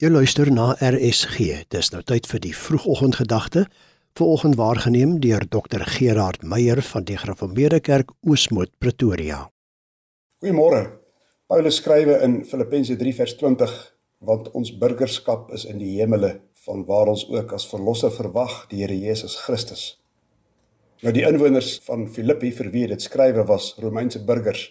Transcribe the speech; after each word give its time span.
Jy 0.00 0.08
luister 0.08 0.48
na 0.48 0.70
RSG. 0.80 1.66
Dis 1.68 1.90
nou 1.92 1.98
tyd 2.08 2.24
vir 2.24 2.40
die 2.40 2.54
vroegoggendgedagte. 2.56 3.66
Vanoggend 4.16 4.56
waargeneem 4.56 5.18
deur 5.20 5.44
Dr 5.44 5.84
Gerard 5.84 6.40
Meyer 6.40 6.80
van 6.80 7.04
die 7.04 7.18
Gereformeerde 7.20 7.82
Kerk 7.84 8.14
Oosmoed 8.24 8.72
Pretoria. 8.80 9.42
Goeiemôre. 10.40 10.80
Paulus 11.52 11.82
skrywe 11.82 12.16
in 12.24 12.38
Filippense 12.48 12.96
3 12.96 13.12
vers 13.18 13.36
20 13.42 13.76
want 14.24 14.48
ons 14.56 14.72
burgerskap 14.80 15.52
is 15.52 15.66
in 15.68 15.76
die 15.84 15.92
hemele 15.98 16.32
van 16.64 16.86
waar 16.88 17.12
ons 17.12 17.26
ook 17.28 17.52
as 17.52 17.68
verlosser 17.68 18.16
verwag 18.16 18.62
die 18.72 18.80
Here 18.80 18.96
Jesus 18.96 19.36
Christus. 19.44 19.98
Nou 21.04 21.12
die 21.12 21.28
inwoners 21.28 21.74
van 21.84 22.08
Filippi 22.08 22.54
vir 22.56 22.72
wie 22.72 22.88
dit 22.88 23.04
skrywe 23.04 23.44
was 23.52 23.74
Romeinse 23.84 24.24
burgers 24.24 24.64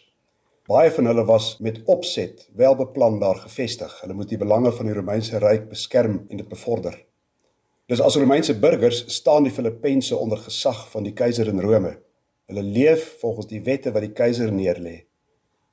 Baie 0.70 0.92
van 0.94 1.08
hulle 1.10 1.24
was 1.26 1.56
met 1.66 1.80
opset 1.90 2.44
welbeplan 2.54 3.16
daar 3.20 3.40
gevestig. 3.42 3.94
Hulle 4.02 4.14
moet 4.14 4.30
die 4.30 4.38
belange 4.38 4.70
van 4.72 4.86
die 4.86 4.94
Romeinse 4.94 5.40
ryk 5.42 5.64
beskerm 5.72 6.20
en 6.30 6.38
dit 6.38 6.50
bevorder. 6.50 6.94
Dis 7.90 8.04
as 8.06 8.18
Romeinse 8.22 8.54
burgers 8.54 9.00
staan 9.16 9.48
die 9.48 9.54
Filippense 9.54 10.18
onder 10.18 10.38
gesag 10.38 10.84
van 10.92 11.08
die 11.08 11.16
keiser 11.18 11.50
in 11.50 11.64
Rome. 11.66 11.96
Hulle 12.46 12.62
leef 12.62 13.16
volgens 13.24 13.50
die 13.50 13.64
wette 13.66 13.96
wat 13.96 14.06
die 14.06 14.14
keiser 14.14 14.54
neerlê. 14.54 14.94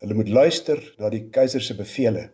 Hulle 0.01 0.17
moet 0.17 0.33
luister 0.33 0.81
na 0.97 1.13
die 1.13 1.27
keiser 1.29 1.61
se 1.61 1.77
bevele. 1.77 2.31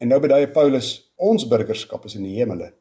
En 0.00 0.08
nou 0.08 0.22
bedaai 0.24 0.48
Paulus 0.56 1.12
ons 1.20 1.44
burgerskap 1.52 2.08
is 2.08 2.16
in 2.16 2.24
die 2.24 2.38
hemele. 2.38 2.72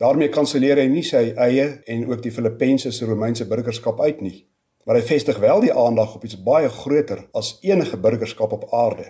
Daarmee 0.00 0.32
kanselleer 0.32 0.80
hy 0.80 0.88
nie 0.88 1.04
sy 1.04 1.34
eie 1.36 1.68
en 1.84 2.08
ook 2.08 2.24
die 2.24 2.32
Filippense 2.32 2.96
se 2.96 3.12
Romeinse 3.12 3.44
burgerskap 3.44 4.00
uit 4.08 4.24
nie 4.24 4.38
maar 4.86 5.00
hy 5.00 5.02
vestig 5.02 5.38
wel 5.42 5.64
die 5.64 5.72
aandag 5.74 6.14
op 6.14 6.24
iets 6.24 6.36
baie 6.46 6.68
groter 6.70 7.24
as 7.34 7.56
enige 7.66 7.98
burgerskap 7.98 8.52
op 8.54 8.68
aarde. 8.70 9.08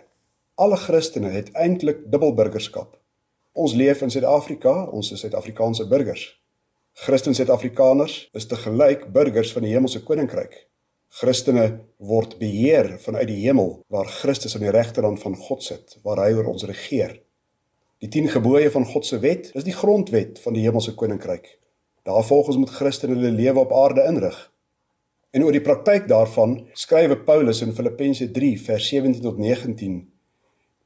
Alle 0.57 0.79
Christene 0.81 1.29
het 1.35 1.51
eintlik 1.53 2.07
dubbelburgerskap. 2.11 2.95
Ons 3.53 3.75
leef 3.77 4.01
in 4.01 4.11
Suid-Afrika, 4.11 4.73
ons 4.89 5.13
is 5.13 5.21
Suid-Afrikaanse 5.21 5.85
burgers. 5.89 6.25
Christen 7.05 7.37
Suid-Afrikaners 7.37 8.17
is 8.33 8.49
te 8.49 8.57
gelyk 8.57 9.05
burgers 9.13 9.53
van 9.53 9.69
die 9.69 9.75
hemelse 9.75 10.01
koninkryk. 10.09 10.57
Christene 11.21 11.67
word 12.01 12.39
beheer 12.41 12.95
vanuit 13.05 13.29
die 13.29 13.43
hemel 13.45 13.83
waar 13.93 14.09
Christus 14.09 14.57
aan 14.57 14.65
die 14.65 14.73
regterhand 14.73 15.21
van 15.21 15.37
God 15.37 15.63
sit, 15.63 15.99
waar 16.03 16.25
hy 16.25 16.33
oor 16.39 16.53
ons 16.57 16.65
regeer. 16.65 17.19
Die 18.01 18.09
10 18.09 18.33
gebooie 18.39 18.73
van 18.73 18.89
God 18.89 19.05
se 19.05 19.21
wet 19.21 19.53
is 19.53 19.69
die 19.69 19.77
grondwet 19.77 20.41
van 20.41 20.57
die 20.57 20.65
hemelse 20.65 20.97
koninkryk. 20.97 21.59
Daarvolgens 22.09 22.57
moet 22.57 22.73
Christene 22.81 23.13
hulle 23.13 23.37
lewe 23.37 23.69
op 23.69 23.77
aarde 23.77 24.09
inrig 24.09 24.47
En 25.37 25.45
oor 25.45 25.53
die 25.53 25.61
praktyk 25.61 26.07
daarvan 26.09 26.63
skrywe 26.73 27.19
Paulus 27.27 27.59
in 27.61 27.75
Filippense 27.77 28.31
3 28.33 28.55
vers 28.57 28.87
17 28.89 29.21
tot 29.21 29.37
19: 29.37 29.99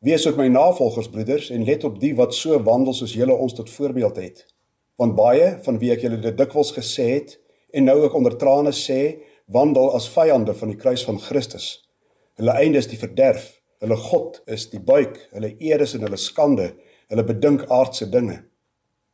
Wees 0.03 0.25
ook 0.27 0.41
my 0.41 0.49
navolgers 0.51 1.07
broeders 1.13 1.53
en 1.55 1.63
let 1.69 1.85
op 1.87 2.01
die 2.03 2.11
wat 2.19 2.35
so 2.35 2.59
wandel 2.67 2.97
soos 2.99 3.15
julle 3.15 3.37
ons 3.45 3.55
tot 3.55 3.71
voorbeeld 3.71 4.19
het. 4.19 4.41
Want 4.99 5.15
baie 5.15 5.53
van 5.63 5.79
wie 5.79 5.93
ek 5.95 6.03
julle 6.03 6.19
dit 6.25 6.35
dikwels 6.35 6.73
gesê 6.75 7.07
het 7.13 7.37
en 7.71 7.87
nou 7.87 7.95
ook 8.01 8.17
onder 8.19 8.35
trane 8.41 8.73
sê, 8.75 9.21
wandel 9.47 9.95
as 9.95 10.11
vyande 10.11 10.57
van 10.59 10.75
die 10.75 10.81
kruis 10.83 11.07
van 11.07 11.23
Christus. 11.23 11.69
Hulle 12.35 12.59
einde 12.59 12.83
is 12.83 12.91
die 12.91 12.99
verderf. 12.99 13.47
Hulle 13.79 14.01
God 14.03 14.43
is 14.51 14.67
die 14.75 14.83
buik, 14.83 15.29
hulle 15.31 15.55
eer 15.63 15.87
is 15.87 15.95
in 15.95 16.03
hulle 16.09 16.19
skande, 16.19 16.73
hulle 17.07 17.29
bedink 17.29 17.69
aardse 17.71 18.11
dinge. 18.11 18.41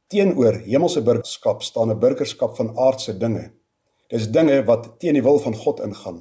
Teenoor 0.09 0.63
hemelse 0.65 1.05
burgerskap 1.05 1.61
staan 1.63 1.93
'n 1.93 2.01
burgerskap 2.01 2.57
van 2.57 2.73
aardse 2.79 3.19
dinge. 3.19 3.51
Dis 4.13 4.29
dinge 4.31 4.61
wat 4.69 5.01
teen 5.03 5.17
die 5.19 5.23
wil 5.27 5.41
van 5.43 5.55
God 5.55 5.81
ingaan. 5.83 6.21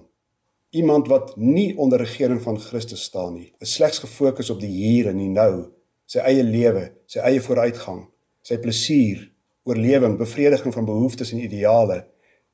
Iemand 0.74 1.08
wat 1.08 1.36
nie 1.38 1.76
onder 1.78 2.02
regering 2.02 2.42
van 2.42 2.58
Christus 2.60 3.04
staan 3.06 3.36
nie, 3.38 3.52
is 3.62 3.76
slegs 3.78 4.00
gefokus 4.02 4.50
op 4.50 4.60
die 4.60 4.72
hier 4.74 5.12
en 5.12 5.22
die 5.22 5.30
nou, 5.30 5.68
sy 6.10 6.24
eie 6.26 6.44
lewe, 6.44 6.88
sy 7.06 7.22
eie 7.22 7.44
vooruitgang, 7.46 8.08
sy 8.42 8.58
plesier, 8.62 9.22
oorlewing, 9.70 10.18
bevrediging 10.18 10.74
van 10.74 10.90
behoeftes 10.90 11.32
en 11.34 11.44
ideale. 11.46 12.08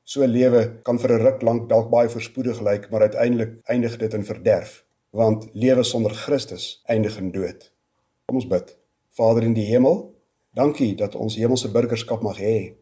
So 0.04 0.22
'n 0.22 0.30
lewe 0.30 0.62
kan 0.84 0.98
vir 0.98 1.12
'n 1.12 1.24
ruk 1.24 1.42
lank 1.42 1.68
dalk 1.68 1.90
baie 1.90 2.08
voorspoedig 2.08 2.60
lyk, 2.60 2.90
maar 2.90 3.00
uiteindelik 3.00 3.60
eindig 3.64 3.96
dit 3.98 4.14
in 4.14 4.24
verderf, 4.24 4.84
want 5.10 5.48
lewe 5.52 5.82
sonder 5.82 6.14
Christus 6.14 6.82
eindig 6.84 7.18
in 7.18 7.30
dood. 7.30 7.72
Kom 8.26 8.36
ons 8.36 8.48
bid. 8.48 8.76
Vader 9.08 9.42
in 9.42 9.54
die 9.54 9.66
hemel, 9.66 10.14
dankie 10.54 10.94
dat 10.94 11.14
ons 11.14 11.36
hemelse 11.36 11.70
burgerskap 11.70 12.22
mag 12.22 12.38
hê. 12.38 12.81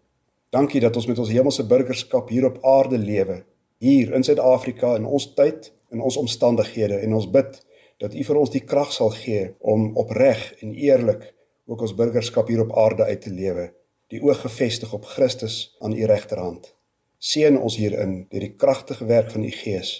Dankie 0.51 0.81
dat 0.83 0.97
ons 0.97 1.07
met 1.07 1.19
ons 1.19 1.31
hemelse 1.31 1.67
burgerskap 1.67 2.29
hier 2.29 2.49
op 2.49 2.59
aarde 2.67 2.99
lewe, 2.99 3.45
hier 3.79 4.15
in 4.15 4.25
Suid-Afrika 4.27 4.97
in 4.99 5.07
ons 5.07 5.29
tyd 5.35 5.71
en 5.95 6.01
ons 6.03 6.17
omstandighede 6.19 6.99
en 7.05 7.15
ons 7.15 7.29
bid 7.31 7.61
dat 8.03 8.15
U 8.15 8.25
vir 8.27 8.39
ons 8.41 8.51
die 8.51 8.65
krag 8.67 8.91
sal 8.93 9.13
gee 9.15 9.53
om 9.61 9.93
opreg 10.01 10.41
en 10.65 10.73
eerlik 10.75 11.29
ook 11.71 11.85
ons 11.87 11.95
burgerskap 11.95 12.51
hier 12.51 12.65
op 12.65 12.75
aarde 12.75 13.07
uit 13.07 13.23
te 13.23 13.31
lewe, 13.31 13.69
die 14.11 14.19
oog 14.25 14.41
gefestig 14.43 14.91
op 14.97 15.07
Christus 15.07 15.77
aan 15.79 15.95
U 15.95 16.07
regterhand. 16.11 16.73
Seën 17.19 17.59
ons 17.59 17.77
hierin 17.79 18.25
deur 18.33 18.47
die 18.47 18.57
kragtige 18.57 19.07
werk 19.07 19.31
van 19.31 19.45
U 19.47 19.51
Gees. 19.55 19.93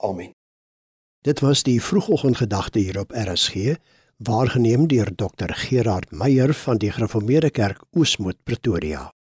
Amen. 0.00 0.32
Dit 1.26 1.42
was 1.44 1.66
die 1.66 1.82
vroegoggendgedagte 1.82 2.78
hier 2.78 3.00
op 3.00 3.12
RSG, 3.12 3.76
waargeneem 4.16 4.86
deur 4.88 5.10
Dr 5.12 5.52
Gerard 5.66 6.10
Meyer 6.10 6.54
van 6.54 6.80
die 6.80 6.92
Gereformeerde 6.94 7.50
Kerk 7.50 7.84
Oosmoed 7.92 8.38
Pretoria. 8.44 9.10